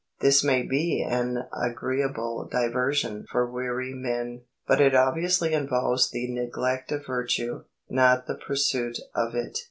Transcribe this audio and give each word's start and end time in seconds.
This 0.19 0.43
may 0.43 0.63
be 0.63 1.03
an 1.07 1.43
agreeable 1.53 2.47
diversion 2.51 3.23
for 3.31 3.45
weary 3.45 3.93
men, 3.93 4.41
but 4.67 4.81
it 4.81 4.95
obviously 4.95 5.53
involves 5.53 6.09
the 6.09 6.27
neglect 6.27 6.91
of 6.91 7.05
virtue, 7.05 7.65
not 7.87 8.25
the 8.25 8.33
pursuit 8.33 8.97
of 9.13 9.35
it. 9.35 9.59